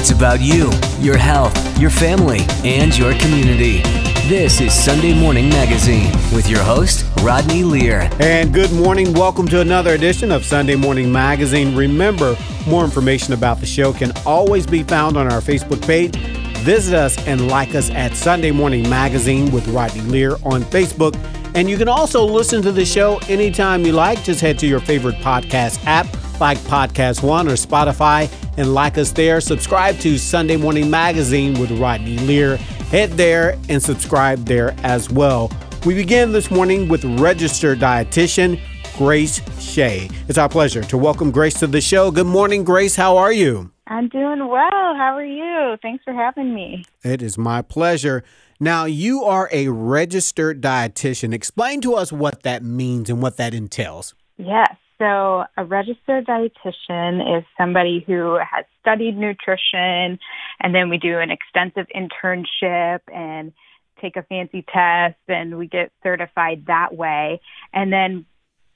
[0.00, 3.82] It's about you, your health, your family, and your community.
[4.28, 8.08] This is Sunday Morning Magazine with your host, Rodney Lear.
[8.20, 9.12] And good morning.
[9.12, 11.74] Welcome to another edition of Sunday Morning Magazine.
[11.74, 12.36] Remember,
[12.68, 16.14] more information about the show can always be found on our Facebook page.
[16.58, 21.16] Visit us and like us at Sunday Morning Magazine with Rodney Lear on Facebook.
[21.56, 24.22] And you can also listen to the show anytime you like.
[24.22, 26.06] Just head to your favorite podcast app
[26.40, 29.40] like Podcast One or Spotify and like us there.
[29.40, 32.56] Subscribe to Sunday Morning Magazine with Rodney Lear.
[32.90, 35.50] Head there and subscribe there as well.
[35.84, 38.60] We begin this morning with registered dietitian
[38.96, 40.08] Grace Shea.
[40.28, 42.10] It's our pleasure to welcome Grace to the show.
[42.10, 42.96] Good morning, Grace.
[42.96, 43.70] How are you?
[43.86, 44.70] I'm doing well.
[44.70, 45.76] How are you?
[45.80, 46.84] Thanks for having me.
[47.04, 48.24] It is my pleasure.
[48.60, 51.32] Now, you are a registered dietitian.
[51.32, 54.14] Explain to us what that means and what that entails.
[54.36, 54.74] Yes.
[54.98, 60.18] So, a registered dietitian is somebody who has studied nutrition,
[60.60, 63.52] and then we do an extensive internship and
[64.00, 67.40] take a fancy test, and we get certified that way.
[67.72, 68.26] And then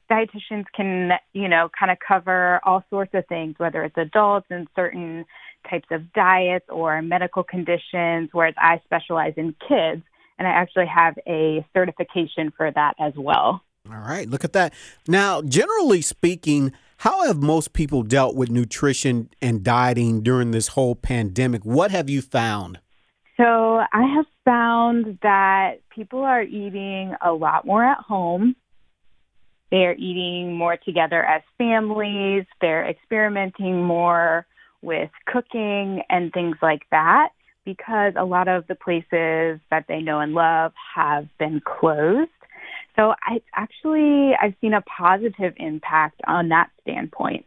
[0.08, 4.68] dietitians can, you know, kind of cover all sorts of things, whether it's adults and
[4.76, 5.24] certain
[5.68, 10.02] types of diets or medical conditions, whereas I specialize in kids,
[10.38, 13.62] and I actually have a certification for that as well.
[13.90, 14.72] All right, look at that.
[15.08, 20.94] Now, generally speaking, how have most people dealt with nutrition and dieting during this whole
[20.94, 21.64] pandemic?
[21.64, 22.78] What have you found?
[23.36, 28.54] So, I have found that people are eating a lot more at home.
[29.72, 32.44] They're eating more together as families.
[32.60, 34.46] They're experimenting more
[34.80, 37.30] with cooking and things like that
[37.64, 42.30] because a lot of the places that they know and love have been closed.
[42.96, 47.46] So I actually I've seen a positive impact on that standpoint.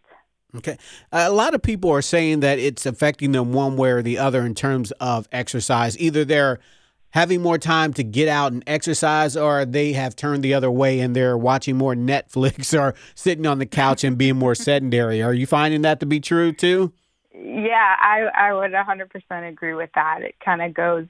[0.57, 0.77] Okay.
[1.11, 4.45] A lot of people are saying that it's affecting them one way or the other
[4.45, 5.99] in terms of exercise.
[5.99, 6.59] Either they're
[7.09, 10.99] having more time to get out and exercise or they have turned the other way
[10.99, 15.21] and they're watching more Netflix or sitting on the couch and being more sedentary.
[15.21, 16.93] Are you finding that to be true too?
[17.33, 20.21] Yeah, I I would 100% agree with that.
[20.21, 21.05] It kind of goes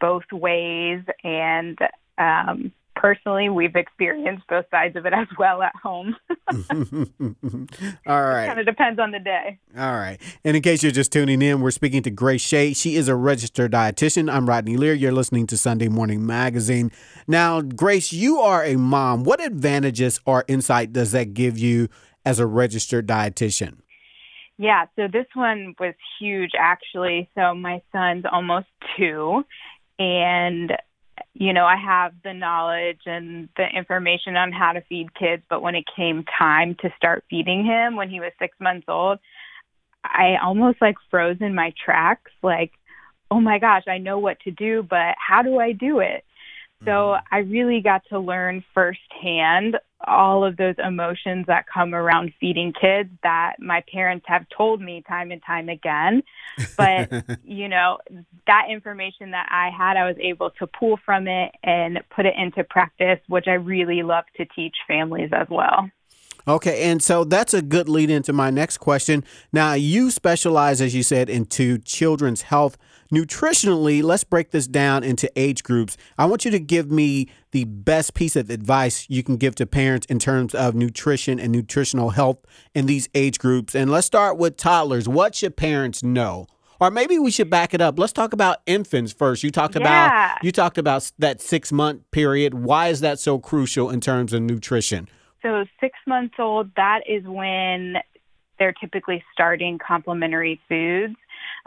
[0.00, 1.78] both ways and
[2.18, 6.16] um personally, we've experienced both sides of it as well at home.
[8.06, 8.44] All right.
[8.44, 9.58] It kind of depends on the day.
[9.78, 10.18] All right.
[10.44, 12.72] And in case you're just tuning in, we're speaking to Grace Shea.
[12.72, 14.32] She is a registered dietitian.
[14.32, 14.94] I'm Rodney Lear.
[14.94, 16.90] You're listening to Sunday Morning Magazine.
[17.28, 19.24] Now, Grace, you are a mom.
[19.24, 21.88] What advantages or insight does that give you
[22.24, 23.78] as a registered dietitian?
[24.58, 27.28] Yeah, so this one was huge actually.
[27.34, 29.44] So my son's almost two,
[29.98, 30.72] and
[31.34, 35.62] you know, I have the knowledge and the information on how to feed kids, but
[35.62, 39.18] when it came time to start feeding him when he was six months old,
[40.04, 42.72] I almost like froze in my tracks, like,
[43.30, 46.24] oh my gosh, I know what to do, but how do I do it?
[46.84, 47.34] So mm-hmm.
[47.34, 53.10] I really got to learn firsthand all of those emotions that come around feeding kids
[53.22, 56.22] that my parents have told me time and time again.
[56.76, 57.10] But,
[57.44, 57.98] you know,
[58.46, 62.34] that information that I had, I was able to pull from it and put it
[62.36, 65.90] into practice, which I really love to teach families as well.
[66.48, 69.24] Okay, and so that's a good lead into my next question.
[69.52, 72.78] Now, you specialize, as you said, into children's health.
[73.12, 75.96] Nutritionally, let's break this down into age groups.
[76.18, 79.66] I want you to give me the best piece of advice you can give to
[79.66, 82.38] parents in terms of nutrition and nutritional health
[82.74, 83.74] in these age groups.
[83.74, 85.08] And let's start with toddlers.
[85.08, 86.46] What should parents know?
[86.78, 87.98] Or maybe we should back it up.
[87.98, 89.42] Let's talk about infants first.
[89.42, 89.80] You talked yeah.
[90.32, 92.54] about you talked about that 6-month period.
[92.54, 95.08] Why is that so crucial in terms of nutrition?
[95.46, 97.94] So, six months old, that is when
[98.58, 101.14] they're typically starting complementary foods,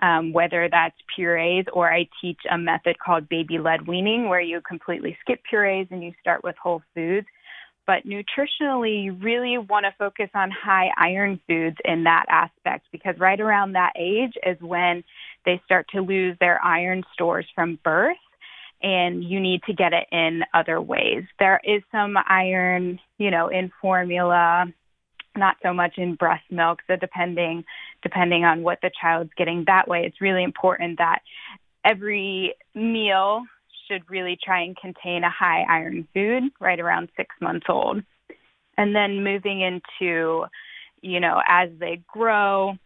[0.02, 4.60] um, whether that's purees or I teach a method called baby led weaning where you
[4.68, 7.28] completely skip purees and you start with whole foods.
[7.88, 13.16] But nutritionally, you really want to focus on high iron foods in that aspect because
[13.18, 15.06] right around that age is when
[15.46, 18.18] they start to lose their iron stores from birth
[18.81, 21.24] and you need to get it in other ways.
[21.38, 24.66] There is some iron, you know, in formula,
[25.36, 26.80] not so much in breast milk.
[26.88, 27.66] So depending
[28.02, 31.20] depending on what the child's getting that way, it's really important that
[31.84, 33.44] every meal
[33.88, 38.02] should really try and contain a high iron food right around 6 months old.
[38.78, 40.46] And then moving into,
[41.02, 42.78] you know, as they grow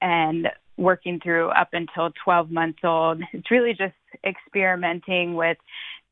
[0.00, 3.22] and working through up until 12 months old.
[3.32, 3.94] It's really just
[4.24, 5.58] experimenting with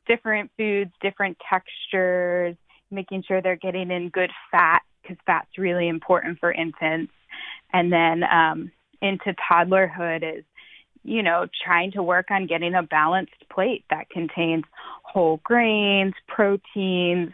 [0.07, 2.57] different foods, different textures,
[2.91, 7.13] making sure they're getting in good fat because fat's really important for infants.
[7.73, 8.71] And then um,
[9.01, 10.45] into toddlerhood is,
[11.03, 14.65] you know, trying to work on getting a balanced plate that contains
[15.03, 17.31] whole grains, proteins,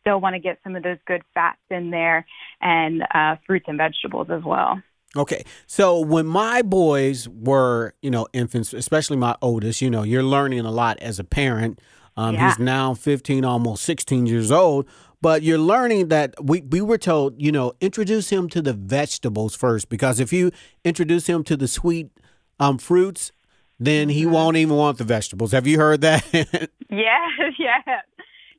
[0.00, 2.24] still want to get some of those good fats in there
[2.60, 4.80] and uh, fruits and vegetables as well.
[5.18, 5.44] Okay.
[5.66, 10.60] So when my boys were, you know, infants, especially my oldest, you know, you're learning
[10.60, 11.80] a lot as a parent.
[12.16, 12.48] Um, Yeah.
[12.48, 14.86] He's now 15, almost 16 years old.
[15.20, 19.56] But you're learning that we, we were told, you know, introduce him to the vegetables
[19.56, 20.52] first because if you
[20.84, 22.10] introduce him to the sweet
[22.60, 23.32] um, fruits,
[23.80, 25.52] then he won't even want the vegetables.
[25.52, 26.24] Have you heard that?
[26.32, 26.70] yes,
[27.58, 27.82] yeah.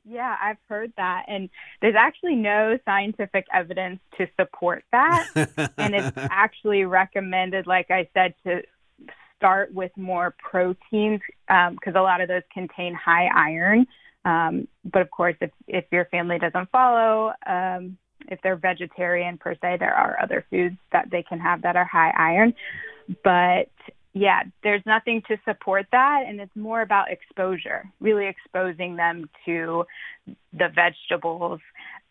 [0.04, 1.24] Yeah, I've heard that.
[1.28, 1.48] And
[1.80, 5.28] there's actually no scientific evidence to support that.
[5.76, 8.62] and it's actually recommended, like I said, to
[9.36, 13.86] start with more proteins because a lot of those contain high iron.
[14.24, 17.96] Um, but of course, if, if your family doesn't follow, um,
[18.28, 21.86] if they're vegetarian per se, there are other foods that they can have that are
[21.86, 22.54] high iron.
[23.24, 23.70] But
[24.12, 26.24] yeah, there's nothing to support that.
[26.26, 29.84] And it's more about exposure, really exposing them to
[30.52, 31.60] the vegetables.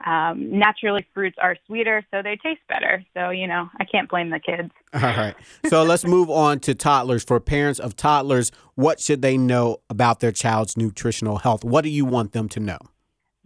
[0.06, 3.04] Um, naturally, fruits are sweeter, so they taste better.
[3.14, 4.72] So, you know, I can't blame the kids.
[4.94, 5.36] All right.
[5.68, 7.24] So let's move on to toddlers.
[7.24, 11.66] For parents of toddlers, what should they know about their child's nutritional health?
[11.66, 12.80] What do you want them to know?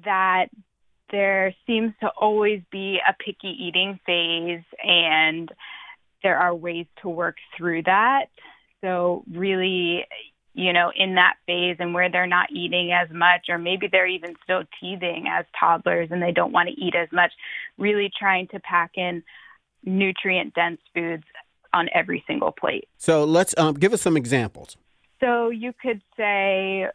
[0.06, 0.48] that
[1.12, 5.52] there seems to always be a picky eating phase and
[6.24, 8.26] there are ways to work through that.
[8.82, 10.06] So really,
[10.54, 14.08] you know, in that phase and where they're not eating as much or maybe they're
[14.08, 17.32] even still teething as toddlers and they don't want to eat as much,
[17.78, 19.24] really trying to pack in
[19.84, 21.24] nutrient dense foods
[21.74, 22.88] on every single plate.
[22.98, 24.78] So let's um, give us some examples.
[25.20, 26.88] So you could say,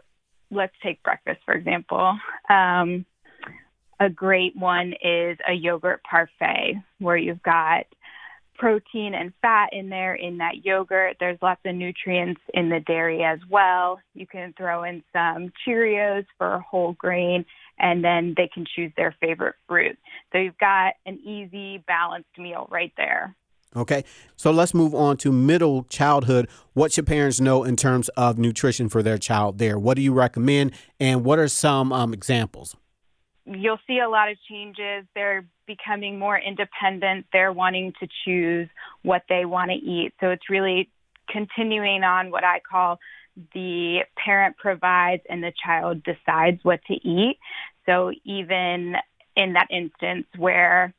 [0.51, 2.17] let's take breakfast, for example.
[2.49, 3.05] Um,
[4.01, 7.87] a great one is a yogurt parfait where you've got
[8.59, 11.17] protein and fat in there in that yogurt.
[11.21, 14.01] There's lots of nutrients in the dairy as well.
[14.15, 17.45] You can throw in some Cheerios for whole grain,
[17.79, 19.97] and then they can choose their favorite fruit.
[20.33, 23.35] So you've got an easy, balanced meal right there.
[23.77, 24.05] Okay.
[24.37, 26.49] So let's move on to middle childhood.
[26.73, 29.79] What should parents know in terms of nutrition for their child there?
[29.79, 30.73] What do you recommend?
[30.99, 32.75] And what are some um, examples?
[33.49, 35.07] You'll see a lot of changes.
[35.15, 37.27] They're becoming more independent.
[37.33, 38.69] They're wanting to choose
[39.03, 40.13] what they want to eat.
[40.21, 40.91] So it's really
[41.29, 42.99] continuing on what I call
[43.55, 47.39] the parent provides and the child decides what to eat.
[47.87, 48.95] So even
[49.37, 50.93] in that instance where,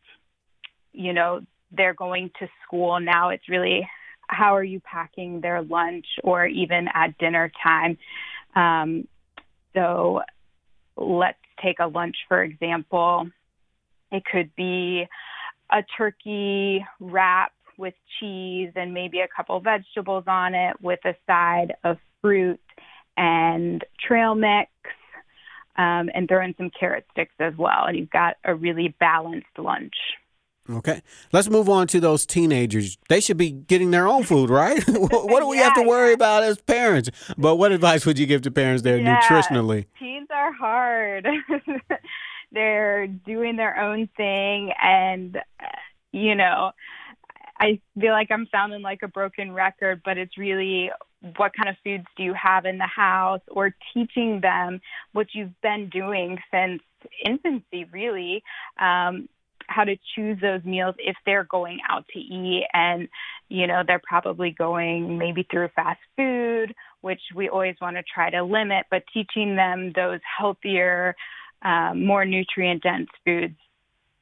[0.94, 1.42] you know,
[1.72, 3.88] they're going to school now, it's really
[4.28, 7.98] how are you packing their lunch or even at dinner time.
[8.56, 9.08] Um,
[9.74, 10.22] so
[10.96, 13.30] let's take a lunch, for example.
[14.12, 15.08] It could be
[15.72, 21.76] a turkey wrap with cheese and maybe a couple vegetables on it with a side
[21.84, 22.60] of fruit
[23.16, 24.70] and trail mix
[25.78, 27.86] um, and throw in some carrot sticks as well.
[27.86, 29.96] And you've got a really balanced lunch.
[30.70, 31.02] Okay.
[31.34, 32.98] Let's move on to those teenagers.
[33.10, 34.84] They should be getting their own food, right?
[34.88, 37.10] what do we have to Yeah, worry about as parents?
[37.38, 39.18] But what advice would you give to parents there Yeah.
[39.18, 39.86] nutritionally?
[39.98, 41.28] Teens are hard.
[42.52, 45.66] They're doing their own thing, and uh,
[46.12, 46.72] you know,
[47.60, 50.90] I feel like I'm sounding like a broken record, but it's really
[51.36, 55.60] what kind of foods do you have in the house, or teaching them what you've
[55.62, 56.82] been doing since
[57.24, 58.44] infancy, really.
[58.80, 59.30] Um,
[59.70, 63.08] how to choose those meals if they're going out to eat and
[63.48, 68.30] you know they're probably going maybe through fast food which we always want to try
[68.30, 71.16] to limit but teaching them those healthier
[71.62, 73.56] um, more nutrient dense foods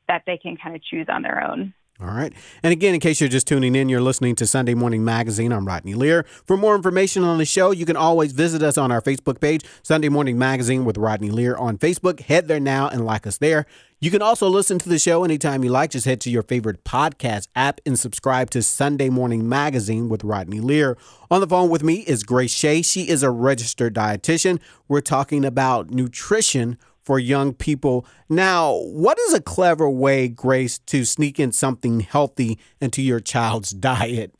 [0.07, 2.31] that they can kind of choose on their own All right.
[2.61, 5.51] And again, in case you're just tuning in, you're listening to Sunday Morning Magazine.
[5.51, 6.27] I'm Rodney Lear.
[6.45, 9.63] For more information on the show, you can always visit us on our Facebook page,
[9.81, 12.19] Sunday Morning Magazine with Rodney Lear on Facebook.
[12.19, 13.65] Head there now and like us there.
[13.99, 15.89] You can also listen to the show anytime you like.
[15.89, 20.59] Just head to your favorite podcast app and subscribe to Sunday Morning Magazine with Rodney
[20.59, 20.99] Lear.
[21.31, 22.83] On the phone with me is Grace Shea.
[22.83, 24.59] She is a registered dietitian.
[24.87, 26.77] We're talking about nutrition
[27.07, 28.05] for young people.
[28.27, 33.71] Now, what is a clever way, Grace, to sneak in something healthy into your child's
[33.91, 34.35] diet?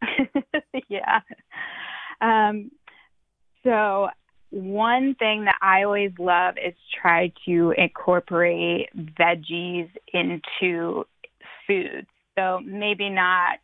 [0.88, 1.20] yeah.
[2.22, 2.70] Um,
[3.62, 4.08] so
[4.48, 11.04] one thing that I always love is try to incorporate veggies into
[11.66, 12.08] foods.
[12.38, 13.58] So maybe not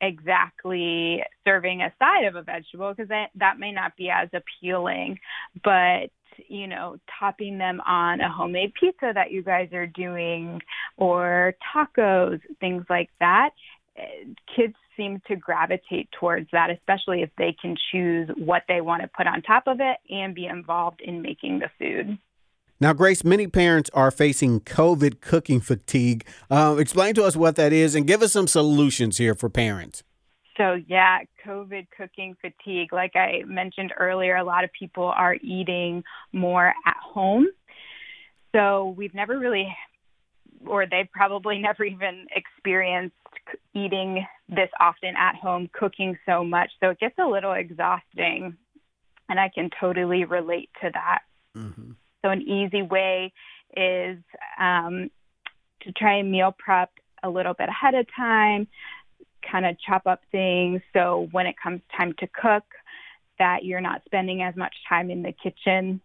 [0.00, 5.18] exactly serving a side of a vegetable because that, that may not be as appealing,
[5.62, 6.08] but
[6.48, 10.60] you know, topping them on a homemade pizza that you guys are doing
[10.96, 13.50] or tacos, things like that
[14.54, 19.08] kids seem to gravitate towards that, especially if they can choose what they want to
[19.08, 22.18] put on top of it and be involved in making the food.
[22.80, 26.26] Now, Grace, many parents are facing COVID cooking fatigue.
[26.50, 30.02] Uh, explain to us what that is and give us some solutions here for parents.
[30.60, 32.92] So, yeah, COVID cooking fatigue.
[32.92, 37.46] Like I mentioned earlier, a lot of people are eating more at home.
[38.54, 39.74] So, we've never really,
[40.66, 43.16] or they've probably never even experienced
[43.74, 46.70] eating this often at home, cooking so much.
[46.80, 48.54] So, it gets a little exhausting.
[49.30, 51.20] And I can totally relate to that.
[51.56, 51.92] Mm-hmm.
[52.22, 53.32] So, an easy way
[53.74, 54.18] is
[54.58, 55.10] um,
[55.84, 56.90] to try and meal prep
[57.22, 58.66] a little bit ahead of time,
[59.50, 60.80] kind of chop up things.
[60.92, 62.64] So, when it comes time to cook,
[63.38, 66.00] that you're not spending as much time in the kitchen.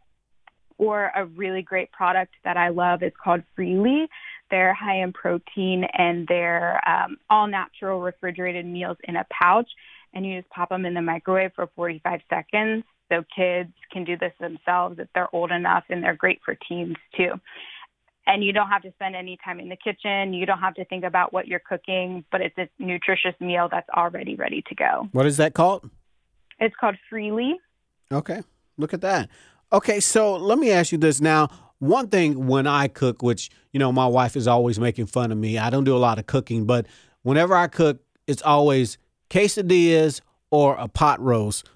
[0.77, 4.07] Or a really great product that I love is called Freely.
[4.51, 9.69] They're high in protein and they're um, all natural refrigerated meals in a pouch.
[10.13, 14.17] And you just pop them in the microwave for 45 seconds so kids can do
[14.17, 17.33] this themselves if they're old enough, and they're great for teens too.
[18.27, 20.33] And you don't have to spend any time in the kitchen.
[20.33, 23.89] You don't have to think about what you're cooking, but it's a nutritious meal that's
[23.89, 25.09] already ready to go.
[25.11, 25.89] What is that called?
[26.59, 27.55] It's called Freely.
[28.11, 28.41] Okay,
[28.77, 29.29] look at that.
[29.71, 31.49] Okay, so let me ask you this now.
[31.79, 35.37] One thing when I cook, which, you know, my wife is always making fun of
[35.37, 36.87] me, I don't do a lot of cooking, but
[37.23, 38.97] whenever I cook, it's always
[39.29, 41.67] quesadillas or a pot roast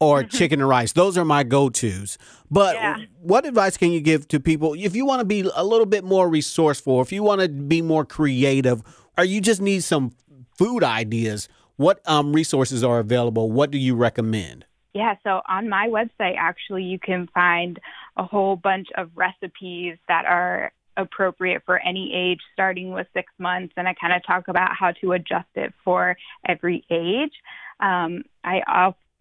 [0.00, 0.36] or mm-hmm.
[0.36, 0.92] chicken and rice.
[0.92, 2.18] Those are my go tos.
[2.50, 2.96] But yeah.
[3.20, 6.04] what advice can you give to people if you want to be a little bit
[6.04, 8.82] more resourceful, if you want to be more creative,
[9.16, 10.12] or you just need some
[10.56, 11.48] food ideas?
[11.76, 13.50] What um, resources are available?
[13.50, 14.64] What do you recommend?
[14.92, 17.80] Yeah, so on my website, actually, you can find
[18.16, 23.74] a whole bunch of recipes that are appropriate for any age, starting with six months.
[23.76, 27.32] And I kind of talk about how to adjust it for every age.
[27.80, 28.60] Um, I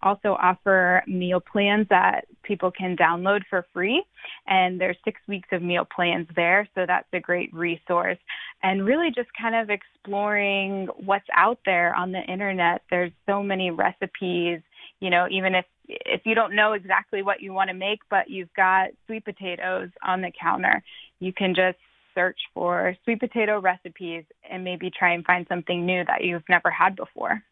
[0.03, 4.03] also offer meal plans that people can download for free.
[4.47, 6.67] And there's six weeks of meal plans there.
[6.75, 8.17] So that's a great resource.
[8.61, 12.81] And really just kind of exploring what's out there on the internet.
[12.89, 14.61] There's so many recipes,
[14.99, 18.29] you know, even if if you don't know exactly what you want to make, but
[18.29, 20.81] you've got sweet potatoes on the counter,
[21.19, 21.77] you can just
[22.15, 26.69] search for sweet potato recipes and maybe try and find something new that you've never
[26.69, 27.43] had before.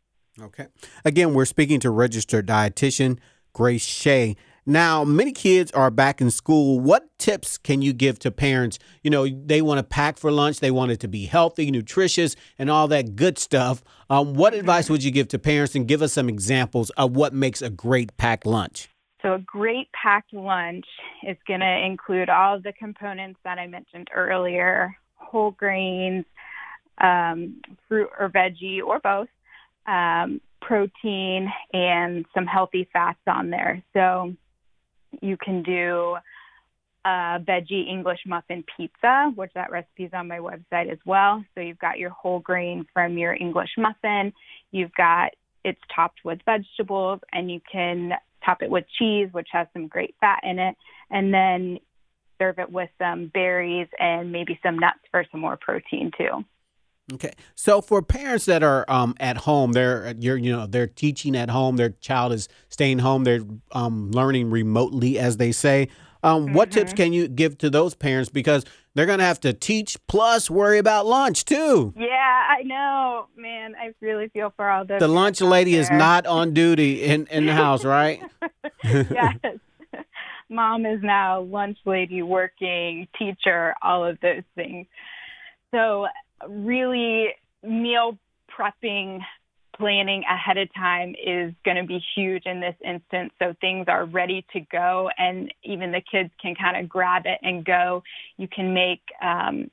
[0.41, 0.67] Okay.
[1.05, 3.19] Again, we're speaking to registered dietitian
[3.53, 4.36] Grace Shea.
[4.65, 6.79] Now, many kids are back in school.
[6.79, 8.77] What tips can you give to parents?
[9.03, 12.36] You know, they want to pack for lunch, they want it to be healthy, nutritious,
[12.60, 13.83] and all that good stuff.
[14.10, 17.33] Um, what advice would you give to parents and give us some examples of what
[17.33, 18.89] makes a great packed lunch?
[19.24, 20.86] So, a great packed lunch
[21.27, 26.25] is going to include all of the components that I mentioned earlier whole grains,
[27.00, 29.29] um, fruit or veggie, or both
[29.88, 33.84] um, protein and some healthy fats on there.
[33.94, 34.34] So
[35.22, 36.18] you can do
[37.04, 41.44] a veggie English muffin pizza, which that recipe is on my website as well.
[41.56, 44.34] So you've got your whole grain from your English muffin.
[44.72, 45.32] You've got
[45.64, 50.16] it's topped with vegetables, and you can top it with cheese, which has some great
[50.20, 50.76] fat in it,
[51.12, 51.80] and then
[52.40, 56.44] serve it with some berries and maybe some nuts for some more protein too.
[57.13, 61.36] Okay, so for parents that are um, at home, they're you're you know they're teaching
[61.36, 61.75] at home.
[61.77, 63.24] Their child is staying home.
[63.24, 63.41] They're
[63.74, 65.89] um, learning remotely, as they say.
[66.24, 66.56] Um, mm-hmm.
[66.56, 68.63] What tips can you give to those parents because
[68.94, 71.94] they're going to have to teach plus worry about lunch too?
[71.98, 73.74] Yeah, I know, man.
[73.75, 75.00] I really feel for all those.
[75.00, 75.82] The lunch lady there.
[75.82, 78.22] is not on duty in in the house, right?
[78.84, 79.36] yes.
[80.50, 84.86] Mom is now lunch lady, working, teacher, all of those things.
[85.74, 86.08] So
[86.48, 87.29] really
[87.63, 88.17] meal
[88.50, 89.19] prepping
[89.77, 93.31] planning ahead of time is going to be huge in this instance.
[93.39, 97.39] So things are ready to go, and even the kids can kind of grab it
[97.41, 98.03] and go.
[98.38, 99.71] You can make um,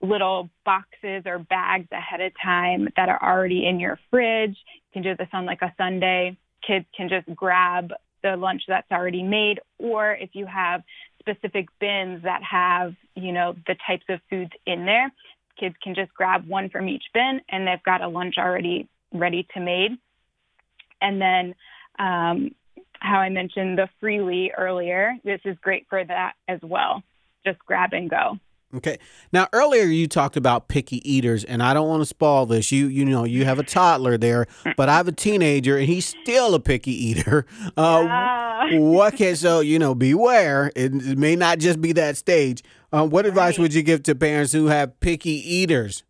[0.00, 4.56] little boxes or bags ahead of time that are already in your fridge.
[4.56, 6.36] You can do this on like a Sunday.
[6.66, 7.92] Kids can just grab
[8.22, 10.82] the lunch that's already made, or if you have
[11.18, 15.12] specific bins that have, you know, the types of foods in there,
[15.58, 19.46] kids can just grab one from each bin and they've got a lunch already ready
[19.54, 19.92] to made.
[21.00, 21.54] And then,
[21.98, 22.54] um,
[23.00, 27.02] how I mentioned the freely earlier, this is great for that as well.
[27.44, 28.38] Just grab and go.
[28.76, 28.98] Okay.
[29.32, 32.72] Now earlier you talked about picky eaters, and I don't want to spoil this.
[32.72, 34.46] You you know you have a toddler there,
[34.76, 37.46] but I have a teenager, and he's still a picky eater.
[37.76, 38.78] Uh, yeah.
[38.78, 40.72] what can so you know beware?
[40.76, 42.62] It, it, may not just be that stage.
[42.94, 43.62] Uh, what advice right.
[43.62, 46.04] would you give to parents who have picky eaters?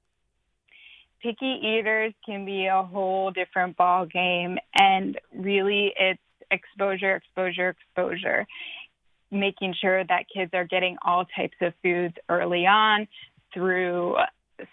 [1.25, 8.47] picky eaters can be a whole different ball game, and really, it's exposure, exposure, exposure.
[9.31, 13.09] Making sure that kids are getting all types of foods early on
[13.53, 14.17] through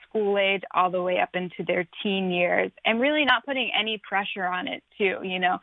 [0.07, 3.99] school age all the way up into their teen years and really not putting any
[4.07, 5.57] pressure on it too you know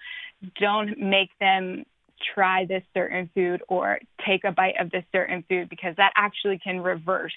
[0.60, 1.84] don't make them
[2.34, 6.58] try this certain food or take a bite of this certain food because that actually
[6.58, 7.34] can reverse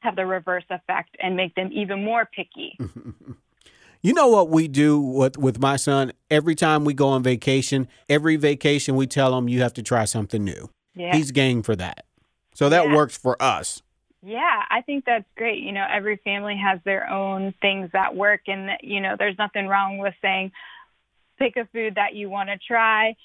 [0.00, 2.78] have the reverse effect and make them even more picky.
[4.00, 6.12] You know what we do with with my son?
[6.30, 10.04] Every time we go on vacation, every vacation we tell him you have to try
[10.04, 10.70] something new.
[10.94, 11.16] Yeah.
[11.16, 12.06] He's game for that.
[12.54, 12.94] So that Yeah.
[12.94, 13.82] works for us.
[14.22, 15.62] Yeah, I think that's great.
[15.62, 19.66] You know, every family has their own things that work and you know, there's nothing
[19.66, 20.52] wrong with saying
[21.38, 23.16] pick a food that you want to try.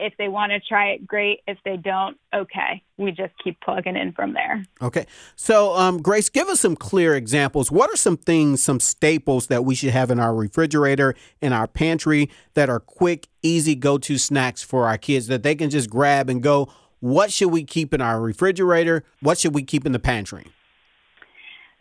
[0.00, 1.40] If they want to try it, great.
[1.46, 2.82] If they don't, okay.
[2.96, 4.64] We just keep plugging in from there.
[4.80, 5.06] Okay.
[5.36, 7.70] So, um, Grace, give us some clear examples.
[7.70, 11.66] What are some things, some staples that we should have in our refrigerator, in our
[11.66, 15.90] pantry that are quick, easy go to snacks for our kids that they can just
[15.90, 16.68] grab and go?
[17.00, 19.04] What should we keep in our refrigerator?
[19.20, 20.46] What should we keep in the pantry?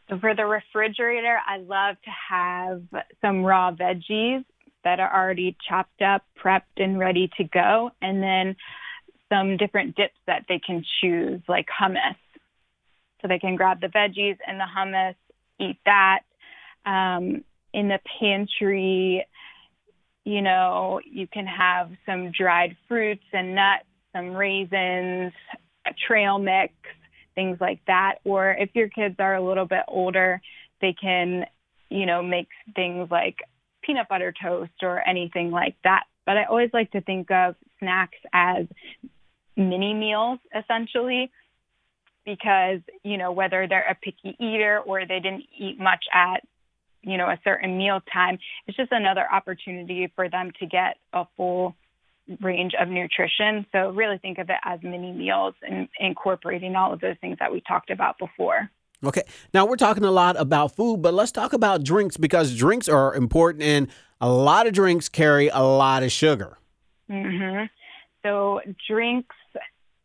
[0.09, 2.81] So for the refrigerator, I love to have
[3.21, 4.45] some raw veggies
[4.87, 8.55] that are already chopped up, prepped, and ready to go, and then
[9.27, 12.15] some different dips that they can choose, like hummus.
[13.21, 15.15] So they can grab the veggies and the hummus,
[15.59, 16.21] eat that.
[16.85, 19.27] Um, in the pantry,
[20.23, 23.83] you know, you can have some dried fruits and nuts,
[24.15, 25.33] some raisins,
[25.85, 26.73] a trail mix,
[27.35, 28.19] things like that.
[28.23, 30.39] Or if your kids are a little bit older,
[30.79, 31.45] they can,
[31.89, 33.39] you know, make things like
[33.87, 36.03] peanut butter toast or anything like that.
[36.25, 38.65] But I always like to think of snacks as
[39.55, 41.31] mini meals essentially
[42.25, 46.45] because, you know, whether they're a picky eater or they didn't eat much at,
[47.01, 51.23] you know, a certain meal time, it's just another opportunity for them to get a
[51.37, 51.73] full
[52.41, 53.65] range of nutrition.
[53.71, 57.51] So really think of it as mini meals and incorporating all of those things that
[57.53, 58.69] we talked about before.
[59.05, 59.23] Okay.
[59.53, 63.13] Now we're talking a lot about food, but let's talk about drinks because drinks are
[63.13, 63.87] important and
[64.19, 66.57] a lot of drinks carry a lot of sugar.
[67.09, 67.63] hmm
[68.23, 69.35] So drinks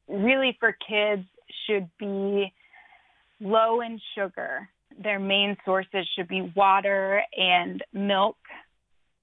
[0.08, 1.24] really for kids
[1.66, 2.52] should be
[3.40, 4.68] low in sugar.
[5.02, 8.36] Their main sources should be water and milk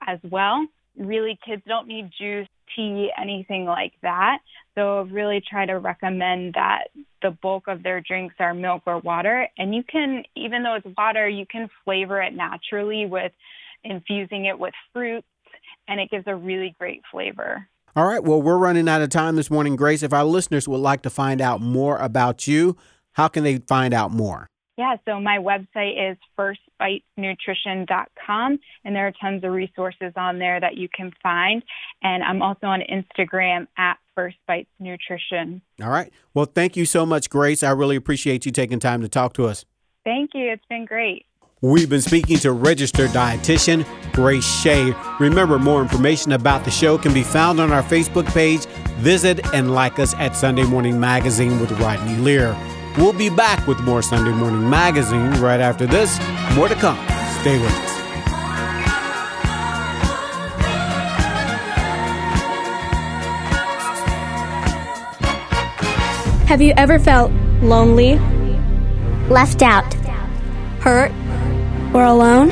[0.07, 0.65] as well.
[0.97, 4.39] Really, kids don't need juice, tea, anything like that.
[4.75, 6.87] So, really try to recommend that
[7.21, 9.47] the bulk of their drinks are milk or water.
[9.57, 13.31] And you can, even though it's water, you can flavor it naturally with
[13.83, 15.27] infusing it with fruits,
[15.87, 17.67] and it gives a really great flavor.
[17.95, 18.23] All right.
[18.23, 20.03] Well, we're running out of time this morning, Grace.
[20.03, 22.77] If our listeners would like to find out more about you,
[23.13, 24.47] how can they find out more?
[24.77, 30.77] Yeah, so my website is firstbitesnutrition.com, and there are tons of resources on there that
[30.77, 31.61] you can find.
[32.01, 35.61] And I'm also on Instagram at First Bites Nutrition.
[35.81, 36.11] All right.
[36.33, 37.63] Well, thank you so much, Grace.
[37.63, 39.63] I really appreciate you taking time to talk to us.
[40.03, 40.51] Thank you.
[40.51, 41.25] It's been great.
[41.61, 44.93] We've been speaking to registered dietitian Grace Shea.
[45.21, 48.65] Remember, more information about the show can be found on our Facebook page.
[48.97, 52.57] Visit and like us at Sunday Morning Magazine with Rodney Lear.
[52.97, 56.19] We'll be back with more Sunday Morning Magazine right after this.
[56.55, 56.97] More to come.
[57.39, 57.88] Stay with us.
[66.49, 67.31] Have you ever felt
[67.61, 68.17] lonely,
[69.29, 69.93] left out,
[70.81, 71.11] hurt,
[71.93, 72.49] or alone?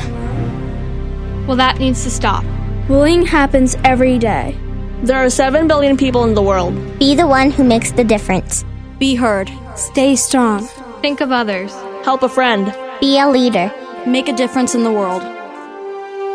[1.48, 2.44] Well, that needs to stop.
[2.86, 4.56] Bullying happens every day.
[5.02, 6.76] There are 7 billion people in the world.
[7.00, 8.64] be the one who makes the difference.
[9.00, 9.50] Be heard.
[9.74, 10.68] Stay strong.
[11.02, 11.72] Think of others.
[12.04, 12.72] Help a friend.
[13.00, 13.68] Be a leader.
[14.06, 15.22] Make a difference in the world.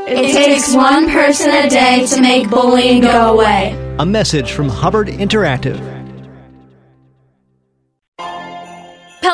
[0.06, 3.72] It takes one person a day to make bullying go away.
[4.00, 5.93] A message from Hubbard Interactive.